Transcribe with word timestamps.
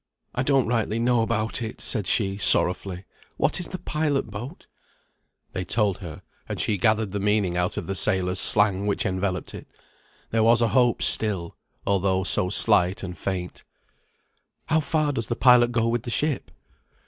"I 0.33 0.41
don't 0.41 0.65
rightly 0.65 0.97
know 0.97 1.21
about 1.21 1.61
it," 1.61 1.79
said 1.79 2.07
she, 2.07 2.39
sorrowfully. 2.39 3.05
"What 3.37 3.59
is 3.59 3.67
the 3.67 3.77
pilot 3.77 4.31
boat?" 4.31 4.65
They 5.53 5.63
told 5.63 5.99
her, 5.99 6.23
and 6.49 6.59
she 6.59 6.79
gathered 6.79 7.11
the 7.11 7.19
meaning 7.19 7.55
out 7.55 7.77
of 7.77 7.85
the 7.85 7.93
sailors' 7.93 8.39
slang 8.39 8.87
which 8.87 9.05
enveloped 9.05 9.53
it. 9.53 9.67
There 10.31 10.41
was 10.41 10.59
a 10.59 10.69
hope 10.69 11.03
still, 11.03 11.55
although 11.85 12.23
so 12.23 12.49
slight 12.49 13.03
and 13.03 13.15
faint. 13.15 13.63
"How 14.69 14.79
far 14.79 15.11
does 15.11 15.27
the 15.27 15.35
pilot 15.35 15.71
go 15.71 15.87
with 15.87 16.01
the 16.01 16.09
ship?" 16.09 16.49